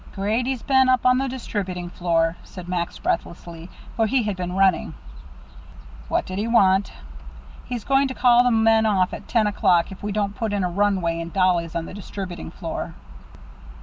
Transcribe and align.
"Grady's 0.13 0.63
been 0.63 0.89
up 0.89 1.05
on 1.05 1.19
the 1.19 1.29
distributing 1.29 1.91
floor," 1.91 2.35
said 2.43 2.67
Max, 2.67 2.97
breathlessly, 2.97 3.69
for 3.95 4.07
he 4.07 4.23
had 4.23 4.35
been 4.35 4.53
running. 4.53 4.95
"What 6.07 6.25
did 6.25 6.39
he 6.39 6.47
want?" 6.47 6.91
"He's 7.65 7.83
going 7.83 8.07
to 8.07 8.15
call 8.15 8.43
the 8.43 8.49
men 8.49 8.87
off 8.87 9.13
at 9.13 9.27
ten 9.27 9.45
o'clock 9.45 9.91
if 9.91 10.01
we 10.01 10.11
don't 10.11 10.35
put 10.35 10.53
in 10.53 10.63
a 10.63 10.69
runway 10.71 11.19
and 11.19 11.31
dollies 11.31 11.75
on 11.75 11.85
the 11.85 11.93
distributing 11.93 12.49
floor." 12.49 12.95